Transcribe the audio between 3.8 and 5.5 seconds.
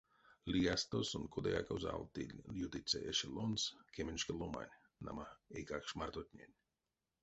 кеменьшка ломань, нама,